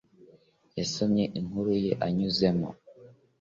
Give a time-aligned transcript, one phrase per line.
[0.77, 2.69] Yasomye inkuru ye anyuzemo